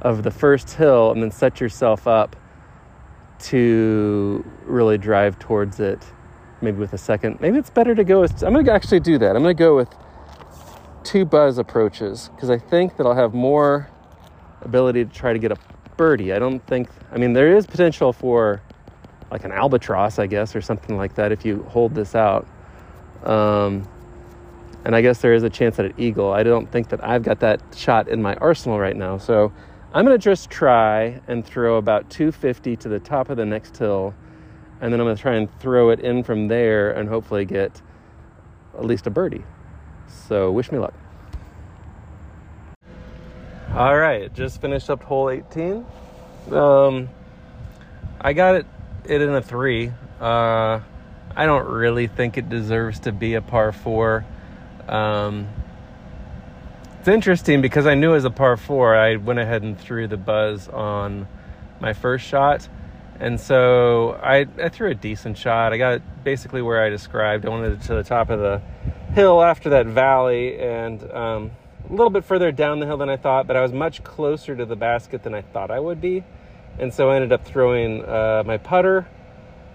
of 0.00 0.22
the 0.22 0.30
first 0.30 0.70
hill 0.70 1.12
and 1.12 1.22
then 1.22 1.30
set 1.30 1.60
yourself 1.60 2.06
up 2.06 2.36
to 3.38 4.44
really 4.64 4.96
drive 4.96 5.38
towards 5.38 5.78
it 5.78 6.02
maybe 6.62 6.78
with 6.78 6.94
a 6.94 6.98
second 6.98 7.38
maybe 7.40 7.58
it's 7.58 7.68
better 7.68 7.94
to 7.94 8.02
go 8.02 8.20
with 8.20 8.42
i'm 8.42 8.52
going 8.54 8.64
to 8.64 8.72
actually 8.72 9.00
do 9.00 9.18
that 9.18 9.36
i'm 9.36 9.42
going 9.42 9.54
to 9.54 9.62
go 9.62 9.76
with 9.76 9.88
two 11.04 11.24
buzz 11.24 11.58
approaches 11.58 12.30
because 12.34 12.48
i 12.48 12.56
think 12.56 12.96
that 12.96 13.06
i'll 13.06 13.14
have 13.14 13.34
more 13.34 13.90
ability 14.62 15.04
to 15.04 15.10
try 15.10 15.34
to 15.34 15.38
get 15.38 15.52
a 15.52 15.56
birdie 15.96 16.32
i 16.32 16.38
don't 16.38 16.64
think 16.66 16.88
i 17.12 17.16
mean 17.16 17.32
there 17.32 17.56
is 17.56 17.66
potential 17.66 18.12
for 18.12 18.62
like 19.30 19.44
an 19.44 19.52
albatross 19.52 20.18
i 20.18 20.26
guess 20.26 20.54
or 20.54 20.60
something 20.60 20.96
like 20.96 21.14
that 21.14 21.32
if 21.32 21.44
you 21.44 21.62
hold 21.64 21.94
this 21.94 22.14
out 22.14 22.46
um, 23.24 23.86
and 24.84 24.94
i 24.94 25.00
guess 25.00 25.20
there 25.20 25.34
is 25.34 25.42
a 25.42 25.50
chance 25.50 25.78
at 25.78 25.86
an 25.86 25.94
eagle 25.98 26.32
i 26.32 26.42
don't 26.42 26.70
think 26.70 26.88
that 26.88 27.02
i've 27.04 27.22
got 27.22 27.40
that 27.40 27.60
shot 27.74 28.08
in 28.08 28.20
my 28.22 28.34
arsenal 28.36 28.78
right 28.78 28.96
now 28.96 29.16
so 29.16 29.52
I'm 29.96 30.04
going 30.04 30.18
to 30.18 30.22
just 30.22 30.50
try 30.50 31.22
and 31.26 31.42
throw 31.42 31.78
about 31.78 32.10
250 32.10 32.76
to 32.76 32.88
the 32.90 32.98
top 33.00 33.30
of 33.30 33.38
the 33.38 33.46
next 33.46 33.78
hill, 33.78 34.14
and 34.82 34.92
then 34.92 35.00
I'm 35.00 35.06
going 35.06 35.16
to 35.16 35.22
try 35.22 35.36
and 35.36 35.48
throw 35.58 35.88
it 35.88 36.00
in 36.00 36.22
from 36.22 36.48
there 36.48 36.90
and 36.90 37.08
hopefully 37.08 37.46
get 37.46 37.80
at 38.76 38.84
least 38.84 39.06
a 39.06 39.10
birdie. 39.10 39.42
So, 40.06 40.52
wish 40.52 40.70
me 40.70 40.78
luck. 40.78 40.92
All 43.76 43.94
right, 43.94 44.32
just 44.32 44.62
finished 44.62 44.88
up 44.88 45.02
hole 45.02 45.28
18. 45.28 45.84
Um, 46.50 47.10
I 48.18 48.32
got 48.32 48.54
it, 48.54 48.66
it 49.04 49.20
in 49.20 49.28
a 49.28 49.42
three. 49.42 49.92
Uh, 50.18 50.80
I 51.36 51.44
don't 51.44 51.68
really 51.68 52.06
think 52.06 52.38
it 52.38 52.48
deserves 52.48 53.00
to 53.00 53.12
be 53.12 53.34
a 53.34 53.42
par 53.42 53.72
four. 53.72 54.24
Um, 54.88 55.48
it's 57.00 57.08
interesting 57.08 57.60
because 57.60 57.86
I 57.86 57.92
knew 57.92 58.12
it 58.12 58.14
was 58.14 58.24
a 58.24 58.30
par 58.30 58.56
four. 58.56 58.96
I 58.96 59.16
went 59.16 59.40
ahead 59.40 59.62
and 59.62 59.78
threw 59.78 60.08
the 60.08 60.16
buzz 60.16 60.70
on 60.70 61.28
my 61.78 61.92
first 61.92 62.26
shot. 62.26 62.66
And 63.20 63.38
so 63.38 64.18
I, 64.22 64.46
I 64.58 64.70
threw 64.70 64.88
a 64.88 64.94
decent 64.94 65.36
shot. 65.36 65.74
I 65.74 65.76
got 65.76 66.00
basically 66.24 66.62
where 66.62 66.82
I 66.82 66.88
described. 66.88 67.44
I 67.44 67.50
wanted 67.50 67.72
it 67.72 67.82
to 67.88 67.94
the 67.96 68.04
top 68.04 68.30
of 68.30 68.40
the 68.40 68.62
hill 69.12 69.42
after 69.42 69.68
that 69.68 69.84
valley 69.84 70.58
and 70.58 71.12
um, 71.12 71.50
a 71.88 71.92
little 71.92 72.10
bit 72.10 72.24
further 72.24 72.50
down 72.50 72.80
the 72.80 72.86
hill 72.86 72.96
than 72.96 73.08
I 73.08 73.16
thought, 73.16 73.46
but 73.46 73.56
I 73.56 73.62
was 73.62 73.72
much 73.72 74.02
closer 74.02 74.56
to 74.56 74.64
the 74.64 74.76
basket 74.76 75.22
than 75.22 75.34
I 75.34 75.42
thought 75.42 75.70
I 75.70 75.78
would 75.78 76.00
be. 76.00 76.24
And 76.78 76.92
so 76.92 77.10
I 77.10 77.16
ended 77.16 77.32
up 77.32 77.44
throwing 77.44 78.04
uh, 78.04 78.42
my 78.44 78.58
putter, 78.58 79.06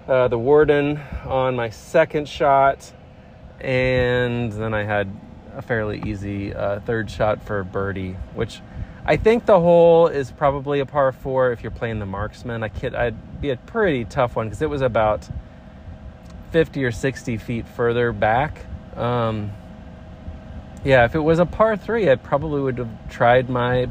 uh, 0.07 0.27
the 0.27 0.37
Warden, 0.37 0.99
on 1.25 1.55
my 1.55 1.69
second 1.69 2.27
shot. 2.27 2.91
And 3.59 4.51
then 4.51 4.73
I 4.73 4.83
had 4.83 5.13
a 5.55 5.61
fairly 5.61 6.01
easy 6.05 6.53
uh, 6.53 6.79
third 6.81 7.09
shot 7.09 7.43
for 7.43 7.63
birdie, 7.63 8.17
which 8.35 8.61
I 9.05 9.17
think 9.17 9.45
the 9.45 9.59
hole 9.59 10.07
is 10.07 10.31
probably 10.31 10.79
a 10.79 10.85
par 10.85 11.11
four 11.11 11.51
if 11.51 11.63
you're 11.63 11.71
playing 11.71 11.99
the 11.99 12.05
marksman. 12.05 12.63
I 12.63 12.69
kid, 12.69 12.93
I'd 12.93 13.41
be 13.41 13.49
a 13.49 13.57
pretty 13.57 14.05
tough 14.05 14.35
one 14.35 14.47
because 14.47 14.61
it 14.61 14.69
was 14.69 14.81
about 14.81 15.27
50 16.51 16.83
or 16.83 16.91
60 16.91 17.37
feet 17.37 17.67
further 17.67 18.11
back. 18.11 18.65
Um, 18.95 19.51
yeah, 20.83 21.05
if 21.05 21.15
it 21.15 21.19
was 21.19 21.39
a 21.39 21.45
par 21.45 21.77
three, 21.77 22.09
I 22.09 22.15
probably 22.15 22.61
would 22.61 22.77
have 22.77 23.09
tried 23.09 23.49
my 23.49 23.87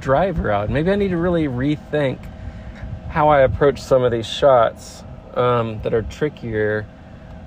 driver 0.00 0.50
out. 0.50 0.70
Maybe 0.70 0.90
I 0.90 0.96
need 0.96 1.10
to 1.10 1.16
really 1.16 1.44
rethink 1.44 2.18
how 3.08 3.28
I 3.28 3.40
approach 3.40 3.80
some 3.80 4.02
of 4.02 4.10
these 4.10 4.26
shots 4.26 5.04
um, 5.34 5.80
that 5.82 5.94
are 5.94 6.02
trickier 6.02 6.86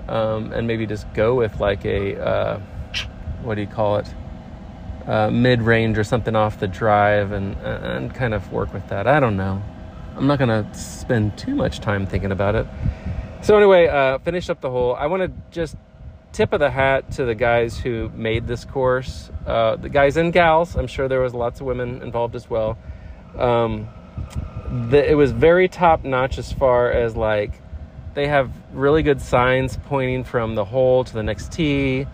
um, 0.08 0.54
and 0.54 0.68
maybe 0.68 0.86
just 0.86 1.12
go 1.14 1.36
with 1.36 1.60
like 1.60 1.86
a. 1.86 2.20
Uh, 2.20 2.60
what 3.44 3.56
do 3.56 3.62
you 3.62 3.68
call 3.68 3.98
it? 3.98 4.08
Uh, 5.06 5.30
mid 5.30 5.62
range 5.62 5.98
or 6.00 6.04
something 6.04 6.36
off 6.36 6.60
the 6.60 6.68
drive 6.68 7.32
and, 7.32 7.56
and 7.58 8.14
kind 8.16 8.34
of 8.34 8.52
work 8.52 8.74
with 8.74 8.88
that. 8.90 9.06
I 9.06 9.20
don't 9.20 9.38
know. 9.38 9.62
I'm 10.16 10.26
not 10.26 10.40
going 10.40 10.50
to 10.50 10.74
spend 10.74 11.38
too 11.38 11.54
much 11.54 11.80
time 11.80 12.08
thinking 12.08 12.32
about 12.32 12.56
it. 12.56 12.66
So, 13.44 13.56
anyway, 13.56 13.88
uh, 13.88 14.18
finish 14.20 14.50
up 14.50 14.62
the 14.62 14.72
hole. 14.72 14.96
I 14.96 15.06
want 15.06 15.22
to 15.22 15.32
just 15.52 15.76
tip 16.36 16.54
of 16.54 16.60
the 16.60 16.70
hat 16.70 17.12
to 17.14 17.26
the 17.26 17.36
guys 17.36 17.78
who 17.80 18.10
made 18.16 18.48
this 18.48 18.66
course, 18.66 19.30
uh, 19.46 19.76
the 19.76 19.90
guys 19.90 20.18
and 20.18 20.34
gals. 20.34 20.76
I'm 20.76 20.88
sure 20.88 21.08
there 21.08 21.22
was 21.22 21.34
lots 21.34 21.62
of 21.62 21.66
women 21.66 22.02
involved 22.02 22.36
as 22.36 22.50
well. 22.50 22.78
Um, 23.38 23.90
the, 24.90 25.10
it 25.10 25.16
was 25.16 25.32
very 25.32 25.68
top 25.68 26.04
notch 26.04 26.38
as 26.38 26.52
far 26.52 26.92
as 26.92 27.16
like 27.16 27.62
they 28.14 28.28
have 28.28 28.52
really 28.74 29.04
good 29.04 29.22
signs 29.22 29.78
pointing 29.86 30.24
from 30.24 30.56
the 30.56 30.66
hole 30.66 31.04
to 31.04 31.14
the 31.14 31.24
next 31.24 31.52
tee 31.52 32.08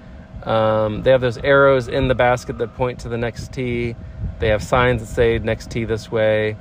um, 0.44 1.04
they 1.04 1.12
have 1.12 1.22
those 1.22 1.38
arrows 1.38 1.88
in 1.88 2.08
the 2.08 2.16
basket 2.16 2.58
that 2.58 2.76
point 2.76 3.00
to 3.02 3.10
the 3.10 3.18
next 3.18 3.54
tee. 3.54 3.96
They 4.40 4.50
have 4.50 4.64
signs 4.64 5.02
that 5.02 5.08
say 5.08 5.38
next 5.40 5.70
tee 5.70 5.86
this 5.86 6.12
way. 6.12 6.58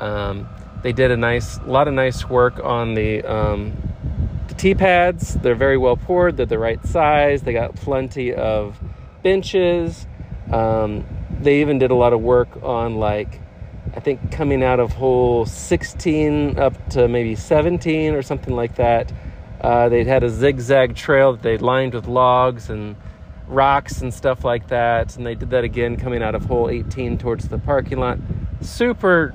Um, 0.00 0.48
they 0.82 0.92
did 0.92 1.10
a 1.10 1.16
nice, 1.16 1.58
a 1.58 1.64
lot 1.64 1.86
of 1.86 1.94
nice 1.94 2.28
work 2.28 2.58
on 2.62 2.94
the 2.94 3.22
um, 3.22 3.76
the 4.48 4.54
tee 4.54 4.74
pads. 4.74 5.34
They're 5.34 5.54
very 5.54 5.78
well 5.78 5.96
poured. 5.96 6.36
They're 6.36 6.46
the 6.46 6.58
right 6.58 6.84
size. 6.86 7.42
They 7.42 7.52
got 7.52 7.74
plenty 7.74 8.34
of 8.34 8.78
benches. 9.22 10.06
Um, 10.52 11.04
they 11.40 11.60
even 11.60 11.78
did 11.78 11.90
a 11.90 11.94
lot 11.94 12.12
of 12.12 12.20
work 12.20 12.62
on 12.62 12.96
like 12.96 13.40
I 13.94 14.00
think 14.00 14.30
coming 14.30 14.62
out 14.62 14.78
of 14.78 14.92
hole 14.92 15.46
16 15.46 16.58
up 16.58 16.90
to 16.90 17.08
maybe 17.08 17.34
17 17.34 18.14
or 18.14 18.22
something 18.22 18.54
like 18.54 18.76
that. 18.76 19.12
Uh, 19.60 19.88
they'd 19.88 20.06
had 20.06 20.22
a 20.22 20.30
zigzag 20.30 20.94
trail 20.94 21.32
that 21.32 21.42
they'd 21.42 21.60
lined 21.60 21.94
with 21.94 22.06
logs 22.06 22.70
and 22.70 22.96
rocks 23.48 24.00
and 24.00 24.14
stuff 24.14 24.44
like 24.44 24.68
that. 24.68 25.16
And 25.16 25.26
they 25.26 25.34
did 25.34 25.50
that 25.50 25.64
again 25.64 25.96
coming 25.96 26.22
out 26.22 26.34
of 26.34 26.44
hole 26.44 26.70
18 26.70 27.18
towards 27.18 27.48
the 27.48 27.58
parking 27.58 27.98
lot. 27.98 28.18
Super 28.60 29.34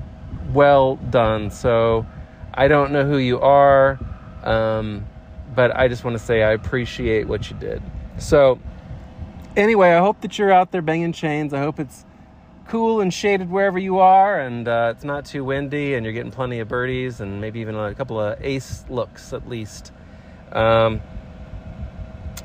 well 0.52 0.96
done. 0.96 1.50
So 1.50 2.06
I 2.54 2.68
don't 2.68 2.92
know 2.92 3.04
who 3.04 3.18
you 3.18 3.38
are, 3.40 3.98
um, 4.46 5.06
but 5.54 5.76
I 5.76 5.88
just 5.88 6.04
want 6.04 6.16
to 6.16 6.22
say 6.22 6.42
I 6.42 6.52
appreciate 6.52 7.26
what 7.26 7.50
you 7.50 7.56
did. 7.56 7.82
So, 8.18 8.58
anyway, 9.56 9.90
I 9.90 9.98
hope 9.98 10.20
that 10.22 10.38
you're 10.38 10.52
out 10.52 10.72
there 10.72 10.82
banging 10.82 11.12
chains. 11.12 11.52
I 11.52 11.58
hope 11.58 11.80
it's 11.80 12.04
cool 12.68 13.00
and 13.00 13.12
shaded 13.12 13.50
wherever 13.50 13.78
you 13.78 13.98
are, 13.98 14.40
and 14.40 14.66
uh, 14.66 14.92
it's 14.94 15.04
not 15.04 15.24
too 15.24 15.44
windy, 15.44 15.94
and 15.94 16.04
you're 16.04 16.12
getting 16.12 16.32
plenty 16.32 16.60
of 16.60 16.68
birdies, 16.68 17.20
and 17.20 17.40
maybe 17.40 17.60
even 17.60 17.74
a 17.74 17.94
couple 17.94 18.20
of 18.20 18.42
ace 18.42 18.84
looks 18.88 19.32
at 19.32 19.48
least. 19.48 19.92
Um, 20.52 21.00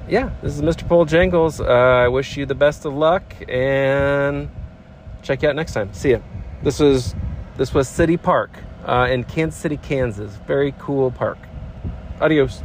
yeah, 0.10 0.32
this 0.42 0.56
is 0.56 0.62
Mr. 0.62 0.88
Pole 0.88 1.06
Jangles. 1.06 1.62
Uh, 1.62 1.66
I 1.66 2.08
wish 2.08 2.38
you 2.38 2.46
the 2.46 2.56
best 2.56 2.86
of 2.86 2.94
luck, 2.94 3.24
and 3.48 4.50
check 5.22 5.42
you 5.42 5.50
out 5.50 5.56
next 5.56 5.74
time. 5.74 5.94
See 5.94 6.12
ya. 6.12 6.20
This 6.64 6.80
was 6.80 7.16
this 7.58 7.74
was 7.74 7.88
City 7.88 8.18
Park 8.18 8.52
uh, 8.86 9.08
in 9.10 9.24
Kansas 9.24 9.60
City, 9.60 9.78
Kansas. 9.78 10.36
Very 10.48 10.74
cool 10.78 11.12
park. 11.12 11.38
Adios. 12.22 12.64